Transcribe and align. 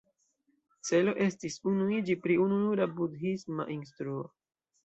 Celo 0.89 1.13
estis 1.25 1.59
unuiĝi 1.73 2.17
pri 2.25 2.39
ununura 2.47 2.91
budhisma 3.01 3.69
instruo. 3.79 4.29